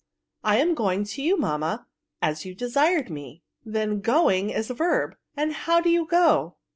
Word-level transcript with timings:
'^ 0.01 0.03
I 0.43 0.57
am 0.57 0.73
going 0.73 1.03
to 1.03 1.21
you, 1.21 1.37
mamma, 1.37 1.85
as 2.23 2.43
you 2.43 2.55
de» 2.55 2.67
sired 2.71 3.11
me." 3.11 3.43
Then 3.63 3.99
going 4.01 4.49
is 4.49 4.71
a 4.71 4.73
verb: 4.73 5.15
and 5.37 5.53
how 5.53 5.79
do 5.79 5.91
you 5.91 6.07
go?" 6.07 6.55